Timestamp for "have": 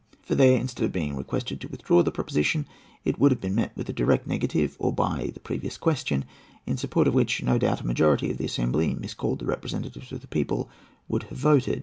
3.29-3.39, 11.25-11.37